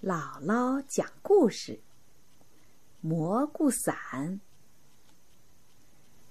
[0.00, 1.80] 姥姥讲故事：
[3.00, 4.40] 蘑菇伞。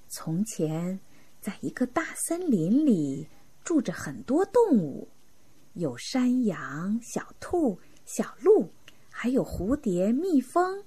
[0.07, 1.01] 从前，
[1.41, 3.27] 在一个大森林里，
[3.65, 5.09] 住着很多动物，
[5.73, 8.71] 有山羊、小兔、小鹿，
[9.11, 10.85] 还有蝴蝶、蜜蜂。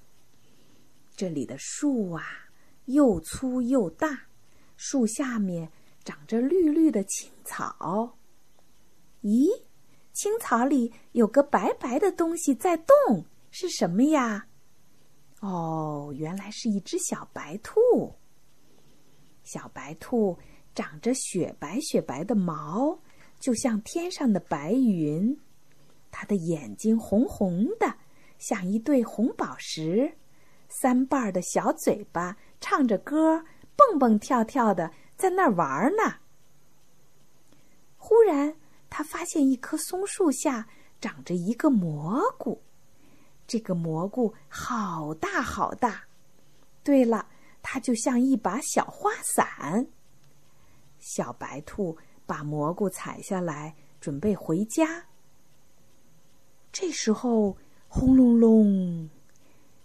[1.15, 2.23] 这里的树啊，
[2.85, 4.25] 又粗又大，
[4.75, 5.71] 树下面
[6.03, 8.17] 长着绿绿的青草。
[9.21, 9.47] 咦？
[10.13, 14.45] 青草里有个白白的东西在动，是什么呀？
[15.39, 18.13] 哦，原来是一只小白兔。
[19.43, 20.37] 小白兔
[20.75, 22.99] 长着雪白雪白的毛，
[23.39, 25.35] 就像天上的白云。
[26.11, 27.95] 它的眼睛红红的，
[28.37, 30.17] 像一对红宝石。
[30.67, 33.43] 三瓣的小嘴巴唱着歌，
[33.75, 36.15] 蹦蹦跳跳的在那儿玩呢。
[37.97, 38.53] 忽然。
[38.93, 40.67] 他发现一棵松树下
[40.99, 42.61] 长着一个蘑菇，
[43.47, 46.03] 这个蘑菇好大好大。
[46.83, 47.29] 对了，
[47.61, 49.87] 它就像一把小花伞。
[50.99, 55.05] 小白兔把蘑菇采下来，准备回家。
[56.73, 57.55] 这时候，
[57.87, 59.09] 轰隆隆，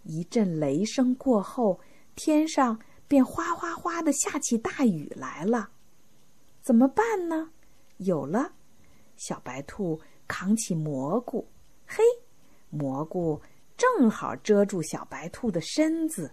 [0.03, 1.79] 一阵雷声过后，
[2.17, 5.71] 天上便哗哗哗的下起大雨来了。
[6.63, 7.53] 怎么办呢？
[7.99, 8.56] 有了。
[9.17, 11.49] 小白兔扛起蘑菇，
[11.87, 12.03] 嘿，
[12.71, 13.41] 蘑菇
[13.77, 16.31] 正好遮住小白兔的身子，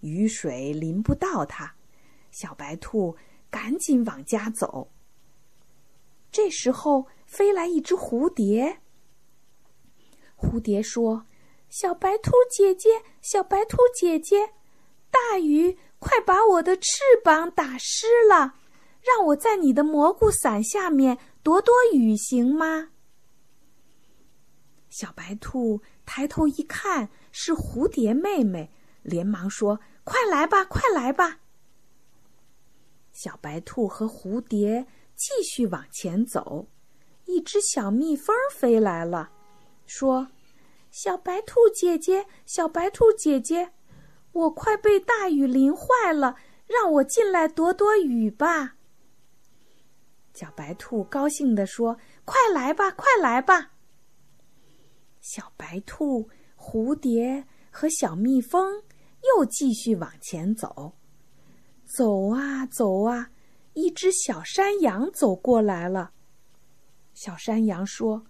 [0.00, 1.72] 雨水淋不到它。
[2.30, 3.16] 小白兔
[3.50, 4.90] 赶紧往家走。
[6.30, 8.80] 这时候飞来一只蝴蝶。
[10.36, 11.24] 蝴蝶说
[11.70, 14.54] ：“小白兔姐姐，小白兔姐姐，
[15.10, 18.54] 大雨快把我的翅膀打湿了，
[19.00, 21.18] 让我在你的蘑菇伞下面。”
[21.48, 22.90] 躲躲雨行吗？
[24.90, 31.40] 小白兔抬头一看，是蝴蝶妹妹，连忙说：“快来吧，快来吧！”
[33.12, 36.68] 小白兔和蝴蝶继续往前走，
[37.24, 39.30] 一只小蜜蜂飞来了，
[39.86, 40.28] 说
[40.92, 43.72] ：“小白兔姐姐，小白兔姐姐，
[44.32, 48.74] 我快被大雨淋坏了，让我进来躲躲雨吧。”
[50.38, 53.72] 小白兔高兴地说：“快来吧，快来吧！”
[55.18, 58.80] 小白兔、蝴蝶和小蜜蜂
[59.36, 60.92] 又继续往前走，
[61.84, 63.30] 走啊走啊，
[63.72, 66.12] 一只小山羊走过来了。
[67.14, 68.24] 小山羊说：“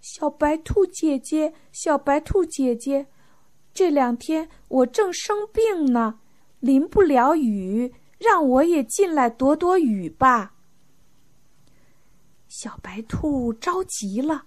[0.00, 3.08] 小白兔姐姐，小白兔姐姐，
[3.74, 6.20] 这两天我正生病呢，
[6.60, 10.54] 淋不了雨，让我也进来躲躲雨吧。”
[12.62, 14.44] 小白兔着急了，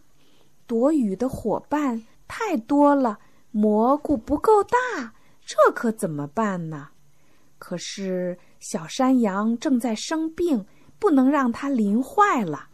[0.67, 3.17] 躲雨的伙伴太多了，
[3.49, 6.89] 蘑菇不够大，这可怎么办呢？
[7.57, 10.63] 可是小山羊正在生病，
[10.99, 12.69] 不能让它淋坏了。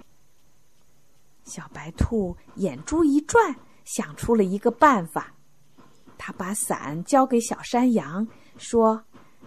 [1.46, 3.56] 小白兔眼珠一转，
[3.86, 5.34] 想出了一个办法。
[6.18, 9.02] 他把伞交给小山羊，说：“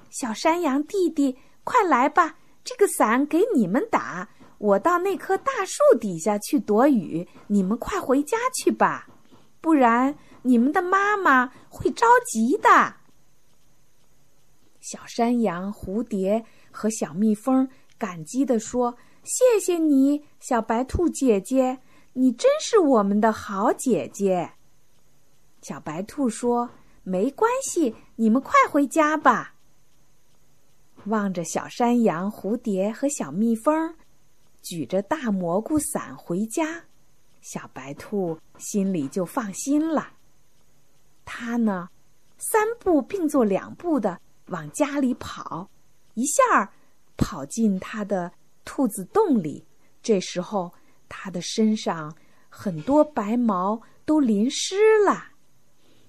[0.08, 4.26] 小山羊弟弟，快来吧，这个伞给你们打。”
[4.62, 9.08] 我到那棵大树底下去躲雨，你们快回家去吧，
[9.60, 12.94] 不然你们的妈妈会着急的。
[14.78, 17.68] 小山羊、蝴蝶和小蜜蜂
[17.98, 21.80] 感激地说：“谢谢你，小白兔姐姐，
[22.12, 24.52] 你真是我们的好姐姐。”
[25.60, 26.70] 小白兔说
[27.02, 29.54] ：“没关系，你们快回家吧。”
[31.06, 33.96] 望着小山羊、蝴蝶和小蜜蜂。
[34.62, 36.84] 举着大蘑菇伞回家，
[37.40, 40.12] 小白兔心里就放心了。
[41.24, 41.88] 它呢，
[42.38, 45.68] 三步并作两步的往家里跑，
[46.14, 46.72] 一下儿
[47.16, 48.32] 跑进它的
[48.64, 49.64] 兔子洞里。
[50.02, 50.72] 这时候，
[51.08, 52.16] 它的身上
[52.48, 55.32] 很多白毛都淋湿了。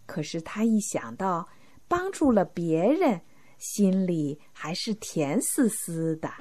[0.06, 1.48] 可是，它一想到
[1.88, 3.22] 帮助了别人，
[3.58, 6.32] 心里还是甜丝丝的。